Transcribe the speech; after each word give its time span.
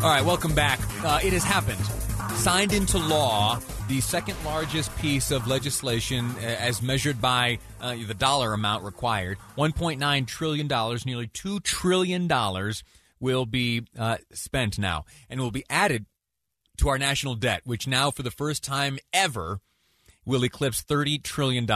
All 0.00 0.08
right, 0.08 0.24
welcome 0.24 0.54
back. 0.54 0.78
Uh, 1.04 1.18
it 1.24 1.32
has 1.32 1.42
happened. 1.42 1.84
Signed 2.38 2.72
into 2.72 2.98
law, 2.98 3.58
the 3.88 4.00
second 4.00 4.36
largest 4.44 4.96
piece 4.98 5.32
of 5.32 5.48
legislation 5.48 6.30
uh, 6.36 6.42
as 6.42 6.80
measured 6.80 7.20
by 7.20 7.58
uh, 7.80 7.96
the 8.06 8.14
dollar 8.14 8.52
amount 8.52 8.84
required 8.84 9.38
$1.9 9.56 10.26
trillion, 10.28 10.68
nearly 11.04 11.26
$2 11.26 11.62
trillion 11.64 12.28
will 13.18 13.44
be 13.44 13.86
uh, 13.98 14.18
spent 14.32 14.78
now 14.78 15.04
and 15.28 15.40
will 15.40 15.50
be 15.50 15.64
added 15.68 16.06
to 16.76 16.88
our 16.88 16.98
national 16.98 17.34
debt, 17.34 17.62
which 17.64 17.88
now, 17.88 18.12
for 18.12 18.22
the 18.22 18.30
first 18.30 18.62
time 18.62 19.00
ever, 19.12 19.58
will 20.24 20.44
eclipse 20.44 20.80
$30 20.80 21.24
trillion. 21.24 21.66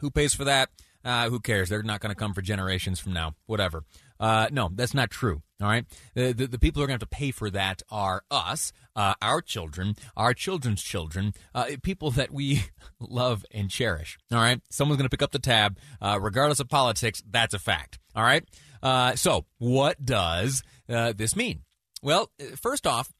Who 0.00 0.10
pays 0.10 0.34
for 0.34 0.42
that? 0.44 0.70
Uh, 1.04 1.30
who 1.30 1.38
cares? 1.38 1.68
They're 1.68 1.84
not 1.84 2.00
going 2.00 2.12
to 2.12 2.18
come 2.18 2.34
for 2.34 2.42
generations 2.42 2.98
from 2.98 3.12
now. 3.12 3.36
Whatever. 3.46 3.84
Uh, 4.20 4.48
no, 4.50 4.70
that's 4.74 4.94
not 4.94 5.10
true. 5.10 5.42
All 5.60 5.68
right. 5.68 5.84
The, 6.14 6.32
the, 6.32 6.46
the 6.46 6.58
people 6.58 6.80
who 6.80 6.84
are 6.84 6.86
going 6.86 6.98
to 6.98 7.04
have 7.04 7.10
to 7.10 7.16
pay 7.16 7.30
for 7.32 7.50
that 7.50 7.82
are 7.90 8.22
us, 8.30 8.72
uh, 8.94 9.14
our 9.20 9.40
children, 9.40 9.96
our 10.16 10.32
children's 10.32 10.82
children, 10.82 11.34
uh, 11.54 11.66
people 11.82 12.12
that 12.12 12.30
we 12.30 12.64
love 13.00 13.44
and 13.50 13.68
cherish. 13.68 14.18
All 14.30 14.38
right. 14.38 14.60
Someone's 14.70 14.98
going 14.98 15.08
to 15.08 15.14
pick 15.14 15.22
up 15.22 15.32
the 15.32 15.40
tab, 15.40 15.78
uh, 16.00 16.18
regardless 16.20 16.60
of 16.60 16.68
politics. 16.68 17.22
That's 17.28 17.54
a 17.54 17.58
fact. 17.58 17.98
All 18.14 18.22
right. 18.22 18.44
Uh, 18.82 19.16
so, 19.16 19.46
what 19.58 20.04
does 20.04 20.62
uh, 20.88 21.12
this 21.16 21.34
mean? 21.34 21.62
Well, 22.02 22.30
first 22.56 22.86
off, 22.86 23.12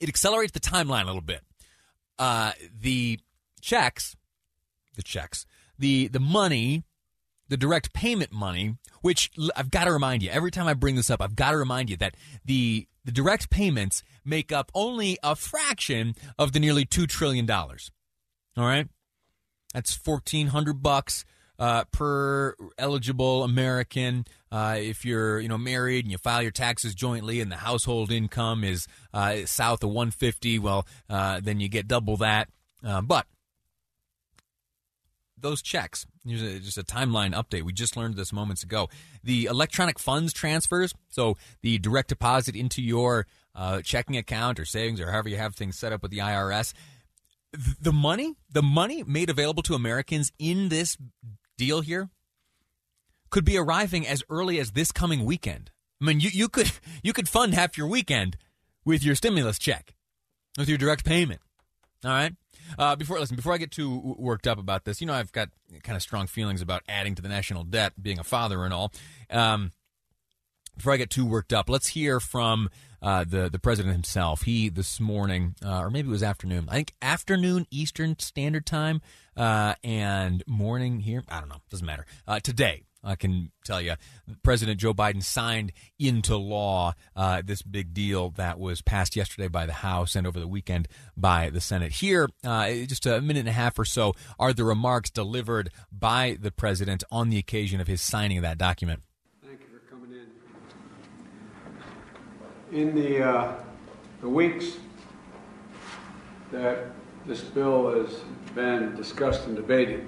it 0.00 0.10
accelerates 0.10 0.52
the 0.52 0.60
timeline 0.60 1.04
a 1.04 1.06
little 1.06 1.22
bit. 1.22 1.40
the 2.18 3.18
checks, 3.62 4.16
the 4.96 5.02
checks, 5.02 5.46
the 5.78 6.08
the 6.08 6.20
money 6.20 6.84
the 7.48 7.56
direct 7.56 7.92
payment 7.92 8.32
money, 8.32 8.76
which 9.02 9.30
I've 9.56 9.70
got 9.70 9.84
to 9.84 9.92
remind 9.92 10.22
you 10.22 10.30
every 10.30 10.50
time 10.50 10.66
I 10.66 10.74
bring 10.74 10.96
this 10.96 11.10
up, 11.10 11.20
I've 11.20 11.36
got 11.36 11.50
to 11.50 11.56
remind 11.56 11.90
you 11.90 11.96
that 11.98 12.16
the 12.44 12.86
the 13.04 13.12
direct 13.12 13.50
payments 13.50 14.02
make 14.24 14.52
up 14.52 14.70
only 14.74 15.18
a 15.22 15.34
fraction 15.34 16.14
of 16.38 16.52
the 16.52 16.60
nearly 16.60 16.84
two 16.84 17.06
trillion 17.06 17.46
dollars. 17.46 17.90
All 18.56 18.64
right, 18.64 18.88
that's 19.74 19.94
fourteen 19.94 20.48
hundred 20.48 20.82
bucks 20.82 21.24
uh, 21.58 21.84
per 21.92 22.54
eligible 22.78 23.44
American. 23.44 24.24
Uh, 24.50 24.76
if 24.78 25.04
you're 25.04 25.40
you 25.40 25.48
know 25.48 25.58
married 25.58 26.04
and 26.04 26.12
you 26.12 26.18
file 26.18 26.42
your 26.42 26.50
taxes 26.50 26.94
jointly 26.94 27.40
and 27.40 27.50
the 27.50 27.56
household 27.56 28.10
income 28.12 28.64
is 28.64 28.86
uh, 29.12 29.38
south 29.46 29.82
of 29.82 29.90
one 29.90 30.10
fifty, 30.10 30.58
well 30.58 30.86
uh, 31.08 31.40
then 31.42 31.60
you 31.60 31.68
get 31.68 31.88
double 31.88 32.16
that. 32.16 32.48
Uh, 32.84 33.00
but 33.00 33.26
those 35.42 35.62
checks. 35.62 36.06
Here's 36.24 36.42
a, 36.42 36.58
just 36.58 36.78
a 36.78 36.82
timeline 36.82 37.34
update. 37.34 37.62
We 37.62 37.72
just 37.72 37.96
learned 37.96 38.14
this 38.14 38.32
moments 38.32 38.62
ago. 38.62 38.88
The 39.22 39.46
electronic 39.46 39.98
funds 39.98 40.32
transfers, 40.32 40.94
so 41.08 41.36
the 41.62 41.78
direct 41.78 42.08
deposit 42.08 42.56
into 42.56 42.82
your 42.82 43.26
uh, 43.54 43.82
checking 43.82 44.16
account 44.16 44.58
or 44.58 44.64
savings 44.64 45.00
or 45.00 45.10
however 45.10 45.28
you 45.28 45.36
have 45.36 45.54
things 45.54 45.78
set 45.78 45.92
up 45.92 46.02
with 46.02 46.10
the 46.10 46.18
IRS. 46.18 46.72
The 47.80 47.92
money, 47.92 48.34
the 48.50 48.62
money 48.62 49.02
made 49.02 49.28
available 49.28 49.62
to 49.64 49.74
Americans 49.74 50.32
in 50.38 50.70
this 50.70 50.96
deal 51.58 51.82
here 51.82 52.08
could 53.28 53.44
be 53.44 53.58
arriving 53.58 54.06
as 54.06 54.22
early 54.30 54.58
as 54.58 54.72
this 54.72 54.92
coming 54.92 55.24
weekend. 55.24 55.70
I 56.00 56.06
mean, 56.06 56.20
you, 56.20 56.30
you 56.32 56.48
could 56.48 56.70
you 57.02 57.12
could 57.12 57.28
fund 57.28 57.54
half 57.54 57.76
your 57.76 57.88
weekend 57.88 58.36
with 58.84 59.04
your 59.04 59.14
stimulus 59.14 59.58
check, 59.58 59.94
with 60.56 60.68
your 60.68 60.78
direct 60.78 61.04
payment. 61.04 61.40
All 62.04 62.10
right. 62.10 62.34
Uh, 62.78 62.96
before 62.96 63.18
listen, 63.18 63.36
before 63.36 63.52
I 63.52 63.58
get 63.58 63.70
too 63.70 64.16
worked 64.18 64.46
up 64.46 64.58
about 64.58 64.84
this, 64.84 65.00
you 65.00 65.06
know 65.06 65.14
I've 65.14 65.32
got 65.32 65.48
kind 65.82 65.96
of 65.96 66.02
strong 66.02 66.26
feelings 66.26 66.62
about 66.62 66.82
adding 66.88 67.14
to 67.14 67.22
the 67.22 67.28
national 67.28 67.64
debt, 67.64 67.94
being 68.00 68.18
a 68.18 68.24
father 68.24 68.64
and 68.64 68.72
all. 68.72 68.92
Um, 69.30 69.72
before 70.76 70.92
I 70.92 70.96
get 70.96 71.10
too 71.10 71.26
worked 71.26 71.52
up, 71.52 71.68
let's 71.68 71.88
hear 71.88 72.18
from 72.20 72.70
uh, 73.02 73.24
the 73.24 73.48
the 73.50 73.58
president 73.58 73.92
himself. 73.94 74.42
He 74.42 74.68
this 74.68 75.00
morning, 75.00 75.54
uh, 75.64 75.80
or 75.80 75.90
maybe 75.90 76.08
it 76.08 76.12
was 76.12 76.22
afternoon. 76.22 76.66
I 76.68 76.74
think 76.74 76.94
afternoon 77.02 77.66
Eastern 77.70 78.18
Standard 78.18 78.64
Time 78.64 79.02
uh, 79.36 79.74
and 79.84 80.42
morning 80.46 81.00
here. 81.00 81.24
I 81.28 81.40
don't 81.40 81.48
know. 81.48 81.60
Doesn't 81.70 81.86
matter. 81.86 82.06
Uh, 82.26 82.40
today, 82.40 82.84
I 83.04 83.16
can 83.16 83.50
tell 83.64 83.80
you, 83.80 83.94
President 84.44 84.78
Joe 84.78 84.94
Biden 84.94 85.22
signed 85.22 85.72
into 85.98 86.36
law 86.36 86.94
uh, 87.16 87.42
this 87.44 87.60
big 87.62 87.92
deal 87.92 88.30
that 88.30 88.60
was 88.60 88.80
passed 88.80 89.16
yesterday 89.16 89.48
by 89.48 89.66
the 89.66 89.72
House 89.72 90.14
and 90.14 90.26
over 90.26 90.38
the 90.38 90.46
weekend 90.46 90.86
by 91.16 91.50
the 91.50 91.60
Senate. 91.60 91.92
Here, 91.92 92.28
uh, 92.44 92.68
just 92.86 93.04
a 93.06 93.20
minute 93.20 93.40
and 93.40 93.48
a 93.48 93.52
half 93.52 93.76
or 93.78 93.84
so, 93.84 94.14
are 94.38 94.52
the 94.52 94.64
remarks 94.64 95.10
delivered 95.10 95.70
by 95.90 96.36
the 96.40 96.52
president 96.52 97.02
on 97.10 97.28
the 97.28 97.38
occasion 97.38 97.80
of 97.80 97.88
his 97.88 98.00
signing 98.00 98.38
of 98.38 98.42
that 98.42 98.58
document. 98.58 99.00
Thank 99.44 99.60
you 99.60 99.66
for 99.66 99.80
coming 99.90 100.12
in. 102.72 102.78
In 102.78 102.94
the, 102.94 103.22
uh, 103.24 103.54
the 104.20 104.28
weeks 104.28 104.76
that 106.52 106.86
this 107.26 107.40
bill 107.40 107.92
has 107.92 108.20
been 108.54 108.94
discussed 108.94 109.46
and 109.46 109.56
debated, 109.56 110.06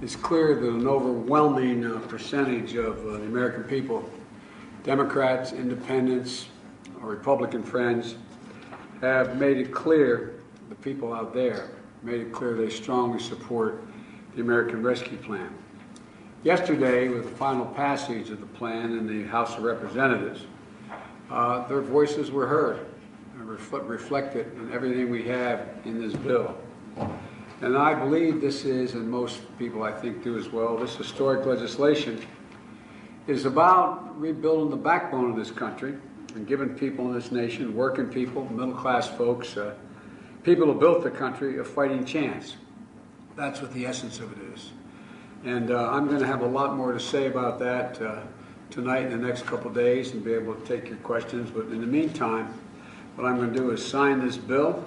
it's 0.00 0.14
clear 0.14 0.54
that 0.54 0.68
an 0.68 0.86
overwhelming 0.86 1.84
uh, 1.84 1.98
percentage 2.00 2.76
of 2.76 2.98
uh, 3.06 3.12
the 3.12 3.24
American 3.24 3.64
people, 3.64 4.08
Democrats, 4.84 5.52
independents, 5.52 6.46
our 7.00 7.08
Republican 7.08 7.64
friends, 7.64 8.14
have 9.00 9.36
made 9.36 9.56
it 9.56 9.72
clear, 9.72 10.40
the 10.68 10.74
people 10.76 11.12
out 11.12 11.34
there, 11.34 11.70
made 12.02 12.20
it 12.20 12.32
clear 12.32 12.54
they 12.54 12.70
strongly 12.70 13.18
support 13.18 13.82
the 14.36 14.40
American 14.40 14.82
Rescue 14.82 15.18
Plan. 15.18 15.52
Yesterday, 16.44 17.08
with 17.08 17.24
the 17.24 17.36
final 17.36 17.66
passage 17.66 18.30
of 18.30 18.38
the 18.38 18.46
plan 18.46 18.96
in 18.96 19.06
the 19.06 19.26
House 19.28 19.56
of 19.56 19.64
Representatives, 19.64 20.46
uh, 21.28 21.66
their 21.66 21.80
voices 21.80 22.30
were 22.30 22.46
heard 22.46 22.86
and 23.34 23.48
reflected 23.48 24.52
in 24.54 24.72
everything 24.72 25.10
we 25.10 25.24
have 25.24 25.68
in 25.84 26.00
this 26.00 26.14
bill. 26.14 26.56
And 27.60 27.76
I 27.76 27.92
believe 27.92 28.40
this 28.40 28.64
is, 28.64 28.94
and 28.94 29.10
most 29.10 29.40
people 29.58 29.82
I 29.82 29.90
think 29.90 30.22
do 30.22 30.38
as 30.38 30.48
well, 30.48 30.76
this 30.76 30.94
historic 30.94 31.44
legislation 31.44 32.24
is 33.26 33.46
about 33.46 34.18
rebuilding 34.18 34.70
the 34.70 34.76
backbone 34.76 35.30
of 35.30 35.36
this 35.36 35.50
country 35.50 35.96
and 36.34 36.46
giving 36.46 36.70
people 36.70 37.06
in 37.08 37.14
this 37.14 37.32
nation, 37.32 37.74
working 37.74 38.06
people, 38.06 38.44
middle 38.44 38.74
class 38.74 39.08
folks, 39.08 39.56
uh, 39.56 39.74
people 40.44 40.66
who 40.66 40.78
built 40.78 41.02
the 41.02 41.10
country, 41.10 41.58
a 41.58 41.64
fighting 41.64 42.04
chance. 42.04 42.56
That's 43.34 43.60
what 43.60 43.72
the 43.74 43.86
essence 43.86 44.20
of 44.20 44.30
it 44.32 44.54
is. 44.54 44.70
And 45.44 45.72
uh, 45.72 45.90
I'm 45.90 46.06
going 46.06 46.20
to 46.20 46.26
have 46.26 46.42
a 46.42 46.46
lot 46.46 46.76
more 46.76 46.92
to 46.92 47.00
say 47.00 47.26
about 47.26 47.58
that 47.58 48.00
uh, 48.00 48.20
tonight 48.70 49.06
in 49.06 49.20
the 49.20 49.26
next 49.26 49.46
couple 49.46 49.70
days 49.72 50.12
and 50.12 50.24
be 50.24 50.32
able 50.32 50.54
to 50.54 50.64
take 50.64 50.88
your 50.88 50.98
questions. 50.98 51.50
But 51.50 51.66
in 51.66 51.80
the 51.80 51.86
meantime, 51.86 52.54
what 53.16 53.26
I'm 53.26 53.36
going 53.36 53.52
to 53.52 53.58
do 53.58 53.70
is 53.72 53.84
sign 53.84 54.24
this 54.24 54.36
bill 54.36 54.84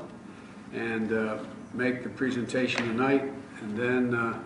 and 0.73 1.11
uh, 1.11 1.37
make 1.73 2.03
the 2.03 2.09
presentation 2.09 2.85
tonight, 2.87 3.31
and 3.61 3.77
then 3.77 4.13
uh, 4.13 4.39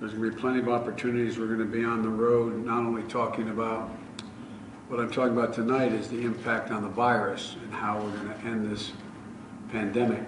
there's 0.00 0.12
going 0.12 0.30
to 0.30 0.36
be 0.36 0.40
plenty 0.40 0.58
of 0.60 0.68
opportunities. 0.68 1.38
We're 1.38 1.46
going 1.46 1.58
to 1.58 1.64
be 1.64 1.84
on 1.84 2.02
the 2.02 2.08
road, 2.08 2.64
not 2.64 2.78
only 2.78 3.02
talking 3.04 3.48
about 3.50 3.90
what 4.88 5.00
I'm 5.00 5.10
talking 5.10 5.36
about 5.36 5.52
tonight 5.52 5.92
is 5.92 6.08
the 6.08 6.22
impact 6.22 6.70
on 6.70 6.82
the 6.82 6.88
virus 6.88 7.56
and 7.62 7.72
how 7.72 8.00
we're 8.00 8.10
going 8.10 8.28
to 8.28 8.46
end 8.46 8.70
this 8.70 8.92
pandemic. 9.70 10.26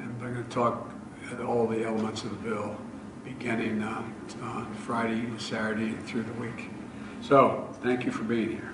And 0.00 0.08
I'm 0.10 0.18
going 0.18 0.42
to 0.42 0.50
talk 0.50 0.90
at 1.30 1.40
all 1.40 1.68
the 1.68 1.84
elements 1.84 2.24
of 2.24 2.30
the 2.30 2.48
bill, 2.48 2.76
beginning 3.22 3.82
uh, 3.82 4.02
on 4.42 4.74
Friday, 4.74 5.20
and 5.20 5.40
Saturday, 5.40 5.90
and 5.90 6.04
through 6.06 6.24
the 6.24 6.32
week. 6.32 6.70
So, 7.20 7.68
thank 7.82 8.04
you 8.04 8.10
for 8.10 8.24
being 8.24 8.50
here. 8.50 8.72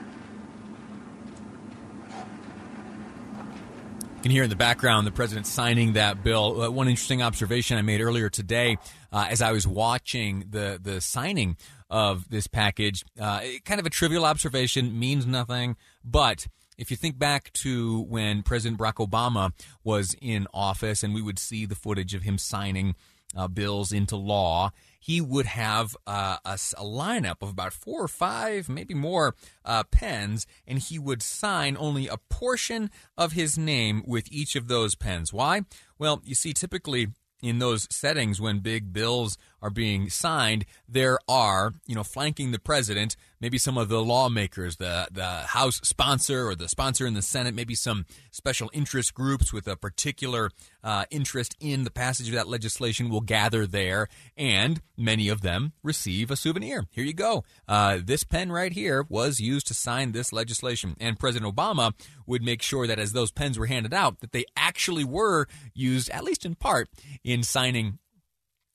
You 4.21 4.25
can 4.25 4.33
hear 4.33 4.43
in 4.43 4.51
the 4.51 4.57
background 4.57 5.07
the 5.07 5.13
president 5.13 5.47
signing 5.47 5.95
that 5.95 6.23
bill. 6.23 6.61
Uh, 6.61 6.71
one 6.71 6.89
interesting 6.89 7.23
observation 7.23 7.79
I 7.79 7.81
made 7.81 8.03
earlier 8.03 8.29
today 8.29 8.77
uh, 9.11 9.29
as 9.31 9.41
I 9.41 9.53
was 9.53 9.67
watching 9.67 10.45
the, 10.51 10.79
the 10.79 11.01
signing 11.01 11.57
of 11.89 12.29
this 12.29 12.47
package, 12.47 13.03
uh, 13.19 13.41
kind 13.65 13.81
of 13.81 13.87
a 13.87 13.89
trivial 13.89 14.27
observation, 14.27 14.99
means 14.99 15.25
nothing, 15.25 15.75
but 16.05 16.47
if 16.77 16.91
you 16.91 16.99
think 16.99 17.19
back 17.19 17.51
to 17.63 18.03
when 18.11 18.43
President 18.43 18.79
Barack 18.79 18.97
Obama 18.97 19.53
was 19.85 20.15
in 20.21 20.47
office 20.53 21.03
and 21.03 21.15
we 21.15 21.23
would 21.23 21.39
see 21.39 21.65
the 21.65 21.75
footage 21.75 22.13
of 22.13 22.21
him 22.21 22.37
signing 22.37 22.97
uh, 23.37 23.49
bills 23.49 23.93
into 23.93 24.17
law, 24.17 24.71
he 24.99 25.21
would 25.21 25.47
have 25.47 25.97
uh, 26.07 26.37
a, 26.45 26.53
a, 26.53 26.85
lineup 26.85 27.43
of 27.43 27.51
about 27.51 27.73
four 27.73 28.03
or 28.03 28.09
five, 28.09 28.69
maybe 28.69 28.95
more 28.95 29.35
uh, 29.65 29.83
pens, 29.85 30.47
and 30.67 30.79
he 30.79 30.99
would 30.99 31.23
sign 31.23 31.77
only 31.79 32.07
a 32.07 32.19
portion 32.29 32.91
of 33.17 33.33
his 33.33 33.57
name 33.57 34.03
with 34.07 34.31
each 34.31 34.57
of 34.57 34.69
those 34.69 34.95
pens. 34.95 35.33
Why? 35.33 35.63
Well, 35.99 36.21
you 36.25 36.35
see, 36.35 36.53
typically 36.53 37.09
in 37.43 37.59
those 37.59 37.89
settings 37.91 38.41
when 38.41 38.59
big 38.59 38.93
bills 38.93 39.39
are 39.63 39.71
being 39.71 40.11
signed, 40.11 40.67
there 40.89 41.19
are, 41.29 41.73
you 41.87 41.95
know, 41.95 42.05
flanking 42.05 42.51
the 42.51 42.59
president, 42.59 43.17
maybe 43.41 43.59
some 43.59 43.79
of 43.79 43.89
the 43.89 44.03
lawmakers, 44.03 44.77
the 44.77 45.09
the 45.11 45.25
House 45.25 45.81
sponsor 45.83 46.47
or 46.47 46.55
the 46.55 46.69
sponsor 46.69 47.07
in 47.07 47.15
the 47.15 47.23
Senate, 47.23 47.55
maybe 47.55 47.75
some 47.75 48.05
special 48.31 48.71
interest 48.73 49.15
groups 49.15 49.53
with 49.53 49.67
a 49.67 49.77
particular 49.77 50.51
uh, 50.85 51.05
interest 51.11 51.57
in 51.61 51.85
the 51.85 51.91
passage 51.91 52.29
of 52.29 52.35
that 52.35 52.49
legislation 52.49 53.09
will 53.09 53.21
gather 53.21 53.67
there, 53.67 54.09
and 54.37 54.81
many 54.97 55.29
of 55.29 55.41
them 55.41 55.73
receive 55.83 56.31
a 56.31 56.37
souvenir. 56.37 56.87
Here 56.91 57.05
you 57.05 57.15
go. 57.15 57.45
Uh, 57.67 57.99
this 58.05 58.25
pen 58.25 58.53
right 58.53 58.73
here 58.73 59.05
was 59.09 59.41
used 59.41 59.67
to 59.69 59.75
sign 59.75 60.13
this 60.13 60.33
legislation, 60.33 60.97
and 61.01 61.19
President 61.19 61.55
Obama 61.55 61.93
would 62.27 62.43
make 62.43 62.63
sure 62.63 62.87
that 62.87 62.99
as 62.99 63.13
those 63.13 63.33
pens 63.33 63.59
were 63.59 63.67
handed 63.67 63.95
out, 63.95 64.21
that 64.21 64.33
they 64.33 64.45
actually 64.57 65.05
were 65.05 65.47
used, 65.75 66.11
at 66.11 66.25
least 66.25 66.45
in 66.45 66.55
part, 66.55 66.89
in 67.25 67.43
signing 67.43 67.99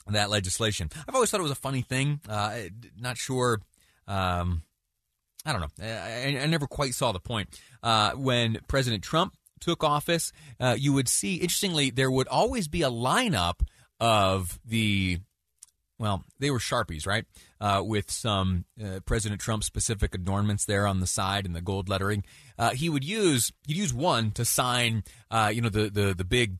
that 0.07 0.29
legislation. 0.29 0.89
I've 1.07 1.15
always 1.15 1.31
thought 1.31 1.39
it 1.39 1.43
was 1.43 1.51
a 1.51 1.55
funny 1.55 1.81
thing. 1.81 2.19
Uh, 2.27 2.55
not 2.97 3.17
sure. 3.17 3.61
Um, 4.07 4.63
I 5.45 5.51
don't 5.51 5.61
know. 5.61 5.85
I, 5.85 6.39
I, 6.41 6.45
never 6.47 6.67
quite 6.67 6.95
saw 6.95 7.11
the 7.11 7.19
point. 7.19 7.59
Uh, 7.83 8.11
when 8.11 8.57
President 8.67 9.03
Trump 9.03 9.35
took 9.59 9.83
office, 9.83 10.31
uh, 10.59 10.75
you 10.77 10.91
would 10.93 11.07
see, 11.07 11.35
interestingly, 11.35 11.91
there 11.91 12.09
would 12.09 12.27
always 12.27 12.67
be 12.67 12.81
a 12.81 12.89
lineup 12.89 13.61
of 13.99 14.59
the, 14.65 15.19
well, 15.99 16.23
they 16.39 16.49
were 16.49 16.59
Sharpies, 16.59 17.05
right? 17.05 17.25
Uh, 17.61 17.81
with 17.85 18.09
some 18.09 18.65
uh, 18.83 18.99
President 19.05 19.39
Trump 19.39 19.63
specific 19.63 20.15
adornments 20.15 20.65
there 20.65 20.87
on 20.87 20.99
the 20.99 21.07
side 21.07 21.45
and 21.45 21.55
the 21.55 21.61
gold 21.61 21.89
lettering. 21.89 22.23
Uh, 22.57 22.71
he 22.71 22.89
would 22.89 23.03
use, 23.03 23.51
he'd 23.67 23.77
use 23.77 23.93
one 23.93 24.31
to 24.31 24.45
sign, 24.45 25.03
uh, 25.29 25.51
you 25.53 25.61
know, 25.61 25.69
the, 25.69 25.89
the, 25.89 26.15
the 26.15 26.25
big 26.25 26.57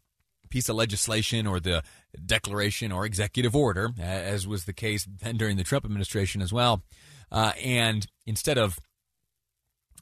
piece 0.50 0.70
of 0.70 0.76
legislation 0.76 1.48
or 1.48 1.60
the 1.60 1.84
declaration 2.24 2.92
or 2.92 3.06
executive 3.06 3.56
order, 3.56 3.90
as 4.00 4.48
was 4.48 4.66
the 4.66 4.74
case 4.74 5.08
then 5.22 5.38
during 5.38 5.58
the 5.58 5.64
Trump 5.64 5.86
administration 5.86 6.42
as 6.42 6.54
well. 6.54 6.84
Uh, 7.32 7.52
and 7.64 8.08
instead 8.26 8.58
of 8.58 8.80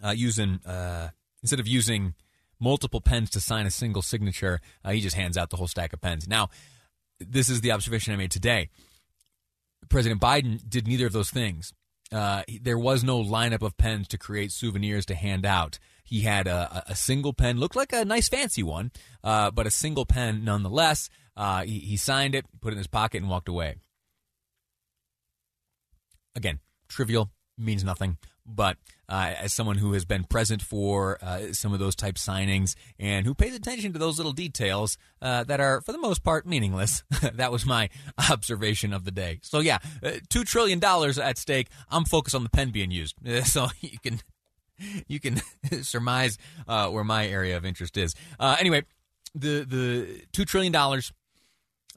uh, 0.04 0.12
using 0.12 0.60
uh, 0.66 1.10
instead 1.42 1.60
of 1.60 1.68
using 1.68 2.14
multiple 2.60 3.02
pens 3.02 3.30
to 3.31 3.40
sign 3.40 3.66
a 3.66 3.72
single 3.72 4.02
signature, 4.02 4.62
uh, 4.84 4.92
he 4.92 5.02
just 5.02 5.16
hands 5.16 5.38
out 5.38 5.50
the 5.50 5.58
whole 5.58 5.68
stack 5.68 5.94
of 5.94 6.02
pens. 6.02 6.28
Now, 6.28 6.50
this 7.20 7.50
is 7.50 7.62
the 7.62 7.72
observation 7.72 8.14
I 8.14 8.18
made 8.18 8.31
today. 8.31 8.70
President 9.90 10.22
Biden 10.22 10.62
did 10.68 10.88
neither 10.88 11.06
of 11.06 11.14
those 11.14 11.30
things. 11.30 11.74
Uh, 12.12 12.44
there 12.62 12.78
was 12.78 13.04
no 13.04 13.22
lineup 13.22 13.62
of 13.62 13.75
pens 13.78 14.08
to 14.10 14.18
create 14.18 14.52
souvenirs 14.52 15.06
to 15.08 15.16
hand 15.16 15.46
out. 15.46 15.80
He 16.04 16.22
had 16.22 16.48
a, 16.48 16.84
a 16.88 16.96
single 16.96 17.34
pen, 17.34 17.60
looked 17.60 17.75
like 17.75 17.92
a 17.92 18.06
nice 18.06 18.30
fancy 18.30 18.62
one, 18.62 18.92
uh, 19.24 19.52
but 19.52 19.66
a 19.66 19.72
single 19.72 20.06
pen 20.06 20.44
nonetheless. 20.44 21.10
Uh, 21.36 21.64
he, 21.64 21.80
he 21.80 21.98
signed 21.98 22.36
it, 22.36 22.46
put 22.62 22.70
it 22.70 22.74
in 22.74 22.78
his 22.78 22.88
pocket, 22.88 23.22
and 23.22 23.30
walked 23.30 23.50
away. 23.50 23.75
Again, 26.36 26.60
trivial, 26.94 27.31
means 27.57 27.84
nothing. 27.84 28.18
But 28.45 28.78
uh, 29.07 29.34
as 29.40 29.54
someone 29.54 29.78
who 29.78 29.94
has 29.94 30.06
been 30.06 30.25
present 30.25 30.62
for 30.62 31.18
uh, 31.24 31.54
some 31.54 31.72
of 31.72 31.80
those 31.80 31.95
type 31.95 32.16
signings 32.16 32.75
and 33.00 33.25
who 33.25 33.34
pays 33.34 33.56
attention 33.56 33.94
to 33.94 34.00
those 34.00 34.18
little 34.18 34.34
details 34.34 34.98
uh, 35.22 35.44
that 35.45 35.62
are, 35.62 35.81
for 35.81 35.94
the 35.94 35.98
most 35.98 36.24
part, 36.24 36.45
meaningless, 36.45 37.04
that 37.34 37.51
was 37.51 37.66
my 37.66 37.90
observation 38.30 38.92
of 38.92 39.06
the 39.06 39.12
day. 39.12 39.40
So 39.44 39.60
yeah, 39.60 39.78
uh, 40.04 40.13
two 40.30 40.44
trillion 40.44 40.80
dollars 40.80 41.18
at 41.18 41.38
stake. 41.38 41.68
I'm 41.90 42.06
focused 42.06 42.36
on 42.36 42.44
the 42.44 42.50
pen 42.50 42.72
being 42.72 42.92
used, 42.92 43.16
so 43.46 43.68
you 43.80 44.00
can 44.00 44.19
you 45.07 45.19
can 45.19 45.42
surmise 45.81 46.38
uh, 46.68 46.89
where 46.89 47.04
my 47.04 47.28
area 47.28 47.56
of 47.56 47.66
interest 47.66 47.96
is. 47.96 48.13
Uh, 48.39 48.57
anyway, 48.60 48.84
the 49.34 49.66
the 49.68 50.22
two 50.34 50.44
trillion 50.44 50.74
dollars 50.74 51.13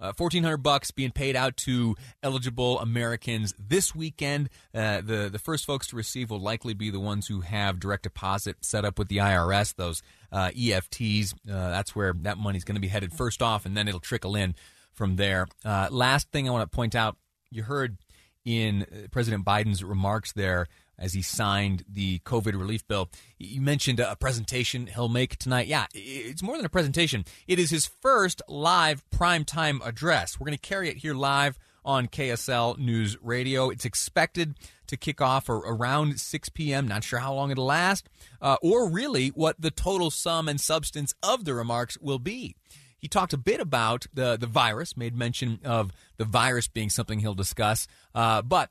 uh, 0.00 0.12
Fourteen 0.12 0.42
hundred 0.42 0.58
bucks 0.58 0.90
being 0.90 1.10
paid 1.10 1.36
out 1.36 1.56
to 1.58 1.96
eligible 2.22 2.80
Americans 2.80 3.54
this 3.58 3.94
weekend. 3.94 4.50
Uh, 4.74 5.00
the 5.00 5.28
the 5.30 5.38
first 5.38 5.64
folks 5.64 5.86
to 5.88 5.96
receive 5.96 6.30
will 6.30 6.40
likely 6.40 6.74
be 6.74 6.90
the 6.90 7.00
ones 7.00 7.26
who 7.28 7.40
have 7.40 7.80
direct 7.80 8.02
deposit 8.02 8.56
set 8.64 8.84
up 8.84 8.98
with 8.98 9.08
the 9.08 9.18
IRS. 9.18 9.74
Those 9.74 10.02
uh, 10.30 10.50
EFTs. 10.50 11.32
Uh, 11.48 11.70
that's 11.70 11.96
where 11.96 12.12
that 12.22 12.38
money's 12.38 12.64
going 12.64 12.76
to 12.76 12.80
be 12.80 12.88
headed 12.88 13.12
first 13.12 13.42
off, 13.42 13.64
and 13.66 13.76
then 13.76 13.88
it'll 13.88 14.00
trickle 14.00 14.36
in 14.36 14.54
from 14.92 15.16
there. 15.16 15.46
Uh, 15.64 15.88
last 15.90 16.30
thing 16.30 16.48
I 16.48 16.52
want 16.52 16.70
to 16.70 16.74
point 16.74 16.94
out: 16.94 17.16
you 17.50 17.62
heard 17.62 17.96
in 18.44 18.82
uh, 18.82 19.08
President 19.10 19.44
Biden's 19.44 19.82
remarks 19.82 20.32
there 20.32 20.68
as 20.98 21.12
he 21.12 21.22
signed 21.22 21.84
the 21.88 22.20
COVID 22.20 22.58
relief 22.58 22.86
bill. 22.86 23.10
You 23.38 23.60
mentioned 23.60 24.00
a 24.00 24.16
presentation 24.16 24.86
he'll 24.86 25.08
make 25.08 25.36
tonight. 25.36 25.66
Yeah, 25.66 25.86
it's 25.94 26.42
more 26.42 26.56
than 26.56 26.66
a 26.66 26.70
presentation. 26.70 27.24
It 27.46 27.58
is 27.58 27.70
his 27.70 27.86
first 27.86 28.42
live 28.48 29.04
primetime 29.10 29.84
address. 29.86 30.38
We're 30.38 30.46
going 30.46 30.58
to 30.58 30.68
carry 30.68 30.88
it 30.88 30.98
here 30.98 31.14
live 31.14 31.58
on 31.84 32.08
KSL 32.08 32.78
News 32.78 33.16
Radio. 33.22 33.70
It's 33.70 33.84
expected 33.84 34.56
to 34.88 34.96
kick 34.96 35.20
off 35.20 35.48
around 35.48 36.20
6 36.20 36.48
p.m. 36.50 36.88
Not 36.88 37.04
sure 37.04 37.20
how 37.20 37.34
long 37.34 37.50
it'll 37.50 37.66
last, 37.66 38.08
uh, 38.40 38.56
or 38.62 38.88
really 38.88 39.28
what 39.28 39.60
the 39.60 39.70
total 39.70 40.10
sum 40.10 40.48
and 40.48 40.60
substance 40.60 41.14
of 41.22 41.44
the 41.44 41.54
remarks 41.54 41.96
will 41.98 42.18
be. 42.18 42.56
He 42.98 43.08
talked 43.08 43.32
a 43.32 43.38
bit 43.38 43.60
about 43.60 44.06
the 44.12 44.36
the 44.36 44.46
virus, 44.46 44.96
made 44.96 45.14
mention 45.14 45.60
of 45.64 45.92
the 46.16 46.24
virus 46.24 46.66
being 46.66 46.90
something 46.90 47.20
he'll 47.20 47.34
discuss, 47.34 47.86
uh, 48.14 48.42
but 48.42 48.70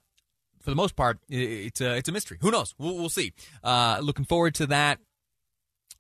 for 0.65 0.71
the 0.71 0.75
most 0.75 0.95
part, 0.95 1.19
it's 1.29 1.79
a, 1.79 1.95
it's 1.95 2.09
a 2.09 2.11
mystery. 2.11 2.39
Who 2.41 2.49
knows? 2.51 2.73
We'll, 2.77 2.95
we'll 2.95 3.09
see. 3.09 3.33
Uh, 3.63 3.99
looking 4.01 4.25
forward 4.25 4.55
to 4.55 4.65
that. 4.67 4.99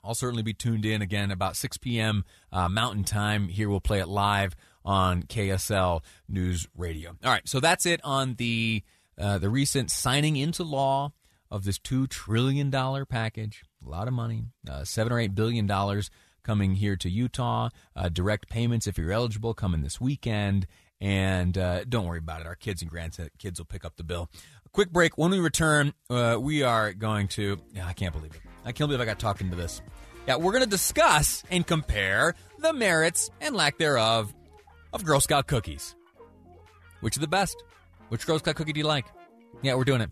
I'll 0.03 0.15
certainly 0.15 0.43
be 0.43 0.53
tuned 0.53 0.85
in 0.85 1.01
again 1.01 1.31
about 1.31 1.55
6 1.55 1.77
p.m. 1.77 2.25
Uh, 2.51 2.67
Mountain 2.67 3.03
Time. 3.05 3.47
Here 3.47 3.69
we'll 3.69 3.79
play 3.79 3.99
it 3.99 4.07
live 4.07 4.55
on 4.83 5.23
KSL 5.23 6.01
News 6.27 6.67
Radio. 6.75 7.15
All 7.23 7.31
right, 7.31 7.47
so 7.47 7.59
that's 7.59 7.85
it 7.85 8.01
on 8.03 8.35
the 8.35 8.83
uh, 9.17 9.37
the 9.37 9.49
recent 9.49 9.89
signing 9.89 10.35
into 10.35 10.63
law 10.63 11.13
of 11.49 11.63
this 11.63 11.79
two 11.79 12.05
trillion 12.07 12.69
dollar 12.69 13.05
package. 13.05 13.63
A 13.85 13.89
lot 13.89 14.07
of 14.07 14.13
money, 14.13 14.45
uh, 14.69 14.83
seven 14.83 15.13
or 15.13 15.19
eight 15.19 15.33
billion 15.33 15.65
dollars 15.65 16.09
coming 16.43 16.75
here 16.75 16.95
to 16.97 17.09
Utah. 17.09 17.69
Uh, 17.95 18.09
direct 18.09 18.49
payments, 18.49 18.87
if 18.87 18.97
you're 18.97 19.11
eligible, 19.11 19.53
coming 19.53 19.81
this 19.81 19.99
weekend. 20.01 20.67
And 21.01 21.57
uh, 21.57 21.83
don't 21.83 22.05
worry 22.05 22.19
about 22.19 22.41
it. 22.41 22.47
Our 22.47 22.55
kids 22.55 22.81
and 22.81 22.91
grandkids 22.91 23.57
will 23.57 23.65
pick 23.65 23.85
up 23.85 23.97
the 23.97 24.03
bill. 24.03 24.29
A 24.65 24.69
quick 24.69 24.91
break. 24.91 25.17
When 25.17 25.31
we 25.31 25.39
return, 25.39 25.93
uh, 26.09 26.37
we 26.39 26.63
are 26.63 26.93
going 26.93 27.27
to. 27.29 27.57
Yeah, 27.73 27.85
I 27.85 27.93
can't 27.93 28.13
believe 28.13 28.33
it. 28.33 28.41
I 28.63 28.71
can't 28.71 28.87
believe 28.89 29.01
I 29.01 29.05
got 29.05 29.19
talked 29.19 29.41
into 29.41 29.55
this. 29.55 29.81
Yeah, 30.27 30.37
we're 30.37 30.53
going 30.53 30.63
to 30.63 30.69
discuss 30.69 31.43
and 31.51 31.67
compare 31.67 32.33
the 32.59 32.73
merits 32.73 33.29
and 33.41 33.55
lack 33.55 33.77
thereof 33.77 34.33
of 34.93 35.03
Girl 35.03 35.19
Scout 35.19 35.45
cookies. 35.47 35.95
Which 37.01 37.17
are 37.17 37.19
the 37.19 37.27
best? 37.27 37.63
Which 38.09 38.25
Girl 38.25 38.39
Scout 38.39 38.55
cookie 38.55 38.73
do 38.73 38.79
you 38.79 38.87
like? 38.87 39.05
Yeah, 39.61 39.75
we're 39.75 39.83
doing 39.83 40.01
it. 40.01 40.09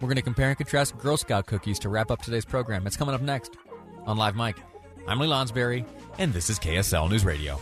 We're 0.00 0.08
going 0.08 0.16
to 0.16 0.22
compare 0.22 0.48
and 0.48 0.58
contrast 0.58 0.98
Girl 0.98 1.16
Scout 1.16 1.46
cookies 1.46 1.78
to 1.80 1.88
wrap 1.88 2.10
up 2.10 2.22
today's 2.22 2.44
program. 2.44 2.86
It's 2.86 2.96
coming 2.96 3.14
up 3.14 3.22
next 3.22 3.56
on 4.04 4.16
Live 4.16 4.36
Mic. 4.36 4.56
I'm 5.06 5.18
Lee 5.18 5.28
Lonsberry, 5.28 5.86
and 6.18 6.32
this 6.32 6.50
is 6.50 6.58
KSL 6.58 7.08
News 7.08 7.24
Radio. 7.24 7.61